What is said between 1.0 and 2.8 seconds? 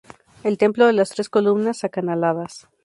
tres columnas acanaladas.